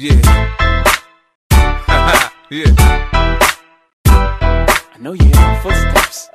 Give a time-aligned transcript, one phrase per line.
[0.00, 0.16] Yeah.
[2.48, 2.72] yeah.
[4.06, 6.30] I know you hear my footsteps.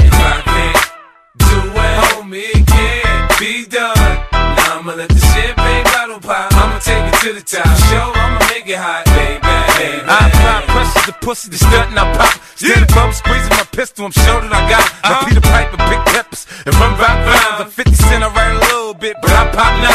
[0.00, 0.88] If I can't
[1.36, 4.24] do it, homie, it can't be done.
[4.32, 6.48] Now I'ma let the champagne bottle pop.
[6.54, 7.68] I'ma take it to the top.
[7.92, 9.44] Show, I'ma make it hot, baby.
[9.44, 10.08] baby.
[10.08, 12.40] I apply pressure to pussy, the stunt and I pop.
[12.56, 14.96] Steady bum squeezing my pistol, I'm sure that I got it.
[15.04, 17.68] My Peter Piper, big peppers, and run rock rhymes.
[17.68, 19.93] A 50 cent, I write a little bit, but I pop nines.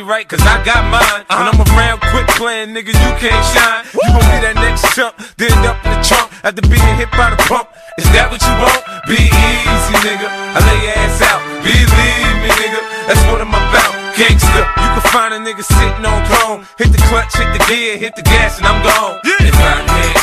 [0.00, 1.24] Tell niggas get their money right, cause I got mine.
[1.28, 3.84] When I'm around quick playing, nigga, you can't shine.
[3.92, 7.30] You gon' be that next chump, then up in the trunk after being hit by
[7.30, 7.68] the pump.
[7.98, 8.80] Is that what you want?
[9.06, 10.28] Be easy, nigga.
[10.28, 11.40] I lay your ass out.
[11.60, 12.80] Believe me, nigga.
[13.08, 13.92] That's what I'm about.
[14.16, 14.62] Gangsta.
[14.80, 16.58] You can find a nigga sitting on throne.
[16.78, 19.20] Hit the clutch, hit the gear, hit the gas, and I'm gone.
[19.24, 20.20] If I can't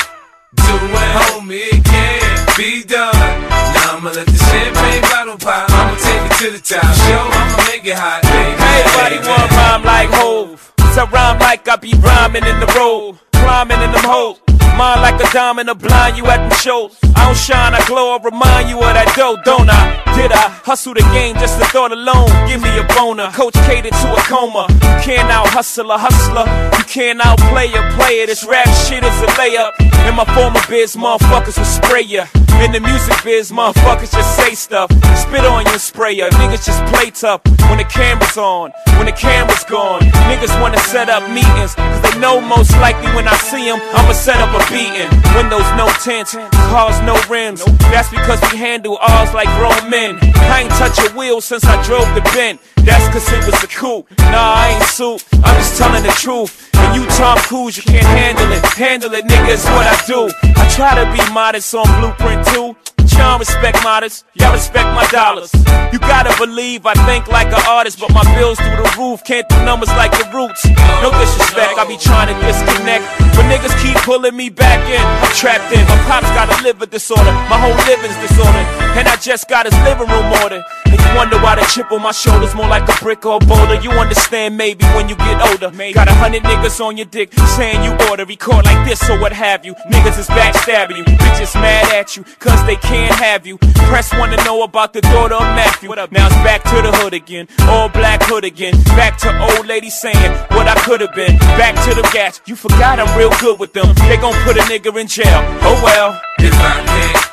[0.57, 3.13] do it, homie, it can't be done.
[3.13, 5.69] Now I'ma let the champagne bottle pop.
[5.69, 6.85] I'ma take it to the top.
[7.05, 8.26] Show, I'ma make it hot,
[9.97, 10.73] like Hove.
[10.93, 14.37] So rhyme like I be rhyming in the road, climbing in them hoes.
[14.77, 16.95] Mine like a diamond, a blind you at them shows.
[17.15, 19.83] I don't shine, I glow, I remind you of that dough, don't I?
[20.15, 22.29] Did I hustle the game just the thought alone?
[22.47, 24.67] Give me a boner, coach catered to a coma.
[24.69, 26.45] You can't out hustle a hustler,
[26.77, 28.27] you can't outplay a player.
[28.27, 29.73] This rap shit is a layup.
[30.07, 32.25] In my former biz, motherfuckers will spray ya.
[32.63, 34.91] In the music biz, motherfuckers just say stuff.
[35.15, 36.29] Spit on your spray ya.
[36.31, 40.01] Niggas just play tough when the camera's on, when the camera's gone.
[40.29, 44.13] Niggas wanna set up meetings, cause they know most likely when I see them, I'ma
[44.13, 45.09] set up a beating.
[45.35, 46.29] Windows no tint,
[46.71, 47.63] cars no rims.
[47.91, 50.17] That's because we handle ours like grown men.
[50.51, 52.59] I ain't touch a wheel since I drove the Bent.
[52.77, 54.09] That's cause it was a coupe.
[54.31, 56.69] Nah, I ain't suit, I'm just telling the truth.
[56.73, 58.63] And you Tom Cruise, you can't handle it.
[58.73, 60.29] Handle it, nigga, it's what I do.
[60.55, 63.17] I try to be modest on Blueprint Two too.
[63.17, 65.51] Y'all respect modest, y'all respect my dollars.
[65.91, 69.47] You gotta believe I think like an artist, but my bills through the roof can't
[69.49, 70.65] do numbers like the roots.
[71.01, 73.03] No disrespect, I be trying to disconnect,
[73.35, 75.01] but niggas keep pulling me back in.
[75.01, 75.83] I'm trapped in.
[75.87, 78.67] My pops got a liver disorder, my whole living's disordered,
[78.99, 80.63] and I just got his living room ordered.
[80.85, 83.45] And you wonder why the chip on my shoulder's more like a brick or a
[83.45, 83.75] boulder.
[83.81, 85.71] You understand maybe when you get older.
[85.93, 89.31] Got a hundred niggas on your dick saying you oughta record like this or what
[89.33, 89.73] have you.
[89.91, 93.57] Niggas is backstabbing you, bitches mad at you, cause they can't have you.
[93.89, 95.89] Press wanna know about the daughter of Matthew.
[95.89, 96.11] What up?
[96.11, 98.73] Now it's back to the hood again, all black hood again.
[98.97, 101.37] Back to old lady saying what I could have been.
[101.57, 103.93] Back to the gas, you forgot I'm real good with them.
[104.07, 105.39] They gon' put a nigga in jail.
[105.63, 106.19] Oh well.
[106.39, 107.27] If I can't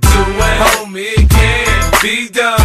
[0.00, 2.58] do it, homie, it can't be done.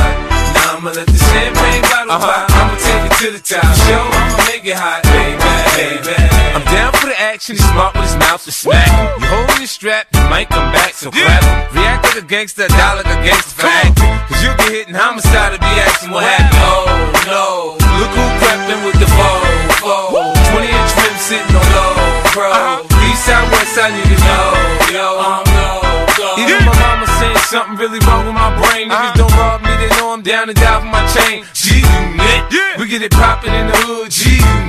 [0.55, 2.47] Now I'ma let the champagne bottle uh-huh.
[2.47, 2.51] pop.
[2.51, 3.75] I'ma take it to the top.
[3.85, 5.34] Show, I'ma make it hot, baby,
[5.75, 6.15] baby.
[6.55, 7.55] I'm down for the action.
[7.55, 8.87] He's smart with his mouth to smack.
[9.19, 11.43] You holding your strap, you might come back, so clap.
[11.75, 14.15] React like a gangster, die like a gangster for acting.
[14.31, 16.63] Cause you get hit in homicide to be asking what happened.
[16.63, 16.87] Oh
[17.27, 20.33] no, look who crept in with the Volvo.
[20.55, 21.93] 20 inch rim sitting on low,
[22.33, 22.49] bro.
[22.49, 23.11] Uh-huh.
[23.11, 25.05] East side, west side, niggas know, yo.
[25.19, 25.43] Uh-huh.
[25.43, 26.39] I'm no go.
[26.39, 28.89] Even my mama saying something really wrong with my brain.
[28.89, 29.21] Niggas uh-huh.
[29.21, 31.45] don't rob me, they know I'm down and die for my chain.
[31.53, 34.11] G unit, we get it poppin' in the hood.
[34.11, 34.64] G unit,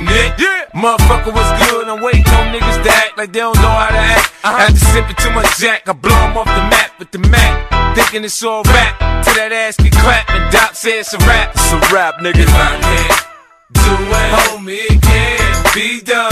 [0.87, 1.87] motherfucker was good.
[1.87, 4.31] I'm waiting on niggas to act like they don't know how to act.
[4.43, 6.91] i had to After sipping too much Jack, I blow blow 'em off the map
[6.99, 7.95] with the Mac.
[7.95, 11.51] Thinking it's all rap, till that ass get clapped and Doc says it's a rap.
[11.55, 12.45] It's a rap, nigga.
[12.45, 13.27] If I can't
[13.73, 16.31] do it, homie, it can't be done.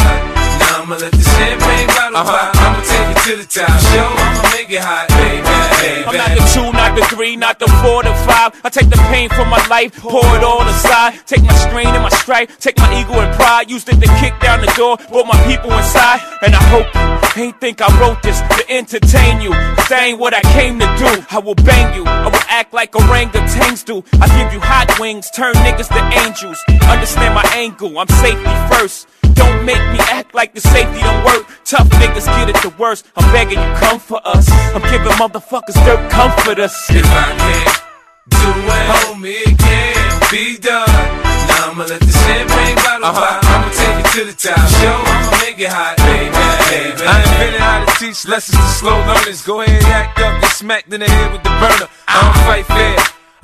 [0.62, 2.56] Now I'ma let the champagne pop.
[2.56, 3.76] I'ma take it to the top.
[3.92, 6.08] Show, I'ma make it hot, baby, baby.
[6.08, 8.56] I'm not the two, not the three, not the four, the five.
[8.64, 11.20] I take the pain from my life, pour it all aside.
[11.26, 13.70] Take my strain and my strife, take my ego and pride.
[13.70, 16.22] Used it to kick down the door, brought my people inside.
[16.42, 16.88] And I hope
[17.36, 19.52] you ain't think I wrote this to entertain you.
[19.52, 21.26] Cause that ain't what I came to do.
[21.30, 24.04] I will bang you, I will act like orangutans do.
[24.22, 26.62] I give you hot wings, turn niggas to angels.
[26.88, 29.08] Understand my angle, I'm safety first.
[29.34, 31.46] Don't make me act like the safety don't work.
[31.66, 33.08] Tough niggas get it the worst.
[33.16, 34.48] I'm begging you, come for us.
[34.76, 36.78] I'm giving motherfuckers dirt, comfort us.
[36.92, 37.82] If I can't
[38.30, 40.86] do it, homie, it can't be done.
[40.86, 43.44] Now I'ma let the champagne bottle pop.
[43.44, 44.62] I'ma take it to the top.
[44.78, 46.30] Show, I'ma make it hot, baby,
[46.70, 47.02] baby.
[47.02, 49.42] I invented how to teach lessons to slow learners.
[49.42, 51.90] Go ahead, and act up, get smacked in the head with the burner.
[52.08, 52.95] I don't fight fair.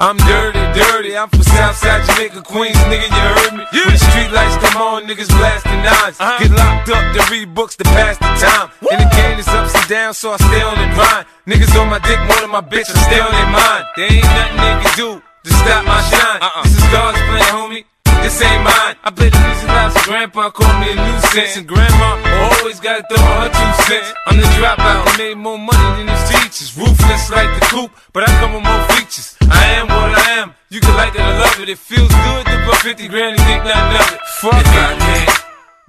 [0.02, 1.16] I'm dirty, dirty.
[1.16, 3.06] I'm from Southside Jamaica, Queens, nigga.
[3.06, 3.64] You heard me?
[3.70, 6.18] When the street lights come on, niggas blasting nines.
[6.18, 6.42] Uh-huh.
[6.42, 8.74] Get locked up to read books to pass the time.
[8.90, 11.30] And the game is ups and downs, so I stay on the grind.
[11.46, 13.86] Niggas on my dick more than my bitch, I stay on their mind.
[13.94, 16.42] There ain't nothing they can do to stop my shine.
[16.50, 16.64] Uh-uh.
[16.66, 17.86] This is God's plan, homie.
[18.26, 18.96] This ain't mine.
[19.06, 21.58] I play the music loud, so grandpa called me a nuisance.
[21.62, 22.18] And grandma
[22.62, 24.14] always gotta throw her two cents.
[24.28, 26.78] I'm the dropout who made more money than his teachers.
[26.78, 29.36] Ruthless like the coupe, but I come with more features.
[29.50, 30.54] I am what I am.
[30.70, 31.70] You can like it or love it.
[31.70, 34.22] It feels good to put 50 grand and think nothing of it.
[34.40, 35.34] Fuck if I can't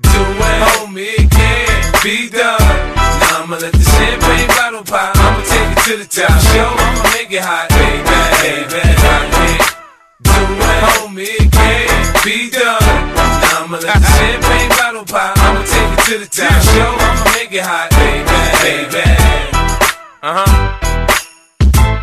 [0.00, 2.58] do it, homie, it can't be done.
[3.20, 5.12] Now I'ma let the champagne bottle pop.
[5.12, 6.32] I'ma take it to the top.
[6.40, 8.00] Show, I'ma make it hot, baby,
[8.40, 8.80] baby.
[8.80, 9.30] I can't
[10.24, 13.31] do it, homie, it can't be done.
[13.72, 15.32] I'ma let the champagne bottle pop.
[15.38, 16.60] I'ma take it to the top.
[16.60, 18.28] Show, I'ma make it hot, baby,
[18.60, 19.00] baby.
[20.22, 20.52] Uh huh.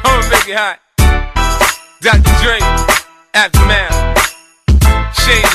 [0.04, 0.80] I'ma make it hot.
[2.02, 2.34] Dr.
[2.42, 2.58] Dre,
[3.36, 4.34] Aftermath,
[5.14, 5.49] Shade